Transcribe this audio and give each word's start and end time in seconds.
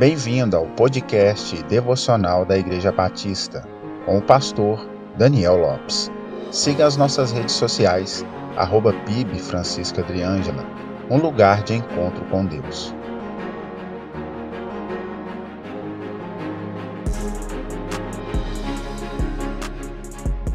Bem-vindo 0.00 0.56
ao 0.56 0.66
podcast 0.66 1.62
devocional 1.64 2.46
da 2.46 2.56
Igreja 2.56 2.90
Batista, 2.90 3.68
com 4.06 4.16
o 4.16 4.22
pastor 4.22 4.88
Daniel 5.18 5.58
Lopes. 5.58 6.10
Siga 6.50 6.86
as 6.86 6.96
nossas 6.96 7.32
redes 7.32 7.54
sociais, 7.54 8.24
arroba 8.56 8.94
PIB 9.04 9.38
Francisca 9.38 10.00
Adriângela, 10.00 10.64
um 11.10 11.18
lugar 11.18 11.62
de 11.64 11.74
encontro 11.74 12.24
com 12.30 12.46
Deus. 12.46 12.94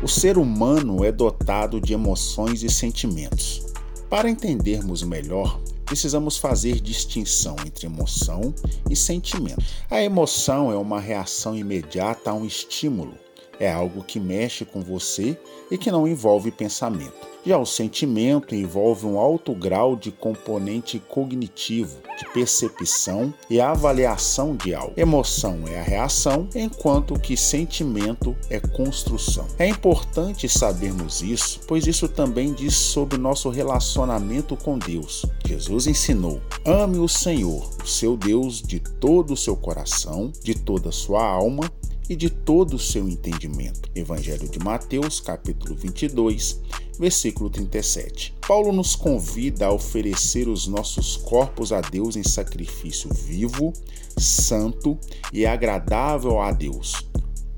O 0.01 0.07
ser 0.07 0.39
humano 0.39 1.05
é 1.05 1.11
dotado 1.11 1.79
de 1.79 1.93
emoções 1.93 2.63
e 2.63 2.69
sentimentos. 2.71 3.63
Para 4.09 4.27
entendermos 4.27 5.03
melhor, 5.03 5.59
precisamos 5.85 6.37
fazer 6.37 6.79
distinção 6.81 7.55
entre 7.65 7.85
emoção 7.85 8.53
e 8.89 8.95
sentimento. 8.95 9.63
A 9.89 10.01
emoção 10.01 10.71
é 10.71 10.75
uma 10.75 10.99
reação 10.99 11.55
imediata 11.55 12.31
a 12.31 12.33
um 12.33 12.45
estímulo, 12.45 13.13
é 13.59 13.71
algo 13.71 14.03
que 14.03 14.19
mexe 14.19 14.65
com 14.65 14.81
você 14.81 15.37
e 15.69 15.77
que 15.77 15.91
não 15.91 16.07
envolve 16.07 16.51
pensamento. 16.51 17.35
Já 17.45 17.59
o 17.59 17.65
sentimento 17.65 18.55
envolve 18.55 19.05
um 19.05 19.19
alto 19.19 19.53
grau 19.53 19.95
de 19.95 20.11
componente 20.11 20.97
cognitivo, 20.97 21.99
de 22.17 22.25
percepção 22.33 23.31
e 23.47 23.61
avaliação 23.61 24.55
de 24.55 24.73
algo. 24.73 24.93
Emoção 24.97 25.59
é 25.67 25.79
a 25.79 25.83
reação, 25.83 26.49
enquanto 26.55 27.19
que 27.19 27.37
sentimento 27.37 28.35
é 28.49 28.59
construção. 28.59 29.45
É 29.59 29.67
importante 29.67 30.49
sabermos 30.49 31.21
isso, 31.21 31.59
pois 31.67 31.85
isso 31.85 32.09
também 32.09 32.51
diz 32.51 32.73
sobre 32.73 33.15
nosso 33.15 33.49
relacionamento 33.49 34.57
com 34.57 34.79
Deus. 34.79 35.23
Jesus 35.45 35.85
ensinou: 35.85 36.41
ame 36.65 36.97
o 36.97 37.07
Senhor, 37.07 37.69
o 37.83 37.87
seu 37.87 38.17
Deus, 38.17 38.59
de 38.59 38.79
todo 38.79 39.33
o 39.33 39.37
seu 39.37 39.55
coração, 39.55 40.33
de 40.41 40.55
toda 40.55 40.89
a 40.89 40.91
sua 40.91 41.23
alma 41.23 41.71
e 42.09 42.15
de 42.15 42.29
todo 42.29 42.75
o 42.75 42.79
seu 42.79 43.07
entendimento. 43.07 43.89
Evangelho 43.95 44.47
de 44.47 44.59
Mateus, 44.59 45.19
capítulo 45.19 45.75
22, 45.75 46.61
versículo 46.99 47.49
37. 47.49 48.35
Paulo 48.47 48.71
nos 48.71 48.95
convida 48.95 49.67
a 49.67 49.71
oferecer 49.73 50.47
os 50.47 50.67
nossos 50.67 51.17
corpos 51.17 51.71
a 51.71 51.81
Deus 51.81 52.15
em 52.15 52.23
sacrifício 52.23 53.09
vivo, 53.13 53.73
santo 54.17 54.97
e 55.33 55.45
agradável 55.45 56.39
a 56.39 56.51
Deus, 56.51 57.07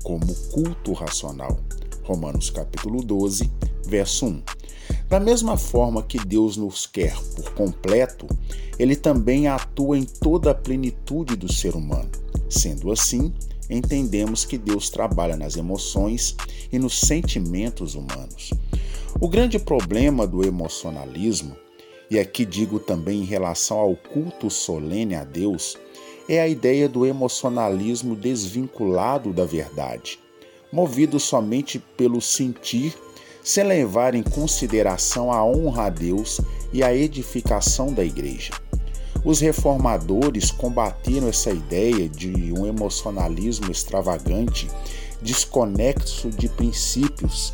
como 0.02 0.34
culto 0.50 0.92
racional. 0.92 1.58
Romanos 2.02 2.48
capítulo 2.48 3.02
12, 3.02 3.50
verso 3.86 4.26
1. 4.26 4.42
Da 5.08 5.20
mesma 5.20 5.56
forma 5.56 6.02
que 6.02 6.18
Deus 6.18 6.56
nos 6.56 6.86
quer 6.86 7.16
por 7.34 7.52
completo, 7.52 8.26
ele 8.78 8.96
também 8.96 9.46
atua 9.46 9.98
em 9.98 10.04
toda 10.04 10.50
a 10.50 10.54
plenitude 10.54 11.36
do 11.36 11.52
ser 11.52 11.74
humano. 11.74 12.10
Sendo 12.48 12.90
assim, 12.90 13.32
entendemos 13.68 14.44
que 14.44 14.56
Deus 14.56 14.90
trabalha 14.90 15.36
nas 15.36 15.56
emoções 15.56 16.36
e 16.72 16.78
nos 16.78 17.00
sentimentos 17.00 17.94
humanos. 17.94 18.50
O 19.20 19.28
grande 19.28 19.58
problema 19.58 20.26
do 20.26 20.46
emocionalismo, 20.46 21.56
e 22.10 22.18
aqui 22.18 22.44
digo 22.44 22.78
também 22.78 23.20
em 23.20 23.24
relação 23.24 23.78
ao 23.78 23.96
culto 23.96 24.48
solene 24.48 25.14
a 25.14 25.24
Deus, 25.24 25.76
é 26.28 26.40
a 26.40 26.48
ideia 26.48 26.88
do 26.88 27.06
emocionalismo 27.06 28.14
desvinculado 28.14 29.32
da 29.32 29.44
verdade, 29.44 30.18
movido 30.70 31.18
somente 31.18 31.78
pelo 31.96 32.20
sentir, 32.20 32.94
sem 33.42 33.64
levar 33.64 34.14
em 34.14 34.22
consideração 34.22 35.32
a 35.32 35.42
honra 35.44 35.86
a 35.86 35.90
Deus 35.90 36.40
e 36.72 36.82
a 36.82 36.94
edificação 36.94 37.92
da 37.92 38.04
igreja. 38.04 38.67
Os 39.24 39.40
reformadores 39.40 40.50
combateram 40.50 41.28
essa 41.28 41.50
ideia 41.50 42.08
de 42.08 42.52
um 42.56 42.66
emocionalismo 42.66 43.70
extravagante, 43.70 44.68
desconexo 45.20 46.30
de 46.30 46.48
princípios. 46.48 47.52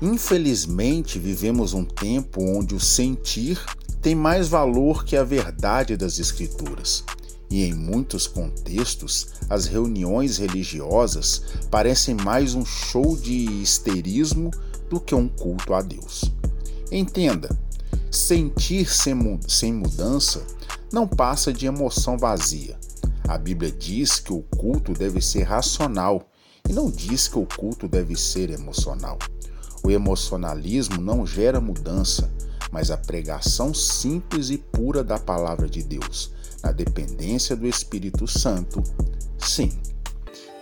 Infelizmente, 0.00 1.18
vivemos 1.18 1.74
um 1.74 1.84
tempo 1.84 2.42
onde 2.42 2.74
o 2.74 2.80
sentir 2.80 3.60
tem 4.00 4.14
mais 4.14 4.48
valor 4.48 5.04
que 5.04 5.16
a 5.16 5.22
verdade 5.22 5.96
das 5.96 6.18
Escrituras. 6.18 7.04
E 7.48 7.64
em 7.64 7.74
muitos 7.74 8.26
contextos, 8.26 9.28
as 9.48 9.66
reuniões 9.66 10.38
religiosas 10.38 11.42
parecem 11.70 12.14
mais 12.14 12.54
um 12.54 12.64
show 12.64 13.14
de 13.14 13.44
histerismo 13.62 14.50
do 14.88 14.98
que 14.98 15.14
um 15.14 15.28
culto 15.28 15.74
a 15.74 15.82
Deus. 15.82 16.32
Entenda, 16.90 17.56
sentir 18.10 18.88
sem 18.90 19.72
mudança 19.72 20.44
não 20.92 21.08
passa 21.08 21.52
de 21.52 21.66
emoção 21.66 22.18
vazia. 22.18 22.78
A 23.26 23.38
Bíblia 23.38 23.72
diz 23.72 24.20
que 24.20 24.32
o 24.32 24.42
culto 24.42 24.92
deve 24.92 25.22
ser 25.22 25.44
racional 25.44 26.28
e 26.68 26.72
não 26.72 26.90
diz 26.90 27.28
que 27.28 27.38
o 27.38 27.46
culto 27.46 27.88
deve 27.88 28.14
ser 28.14 28.50
emocional. 28.50 29.18
O 29.82 29.90
emocionalismo 29.90 31.00
não 31.00 31.26
gera 31.26 31.60
mudança, 31.60 32.30
mas 32.70 32.90
a 32.90 32.96
pregação 32.96 33.72
simples 33.72 34.50
e 34.50 34.58
pura 34.58 35.02
da 35.02 35.18
palavra 35.18 35.68
de 35.68 35.82
Deus, 35.82 36.30
na 36.62 36.72
dependência 36.72 37.56
do 37.56 37.66
Espírito 37.66 38.26
Santo, 38.26 38.82
sim. 39.38 39.72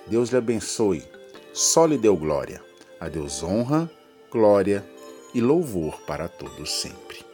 Deus 0.08 0.30
lhe 0.30 0.36
abençoe. 0.36 1.04
Só 1.52 1.84
lhe 1.84 1.98
deu 1.98 2.16
glória. 2.16 2.62
A 3.00 3.08
Deus 3.08 3.42
honra, 3.42 3.90
glória 4.30 4.84
e 5.34 5.40
louvor 5.40 6.00
para 6.06 6.28
todos 6.28 6.70
sempre. 6.70 7.29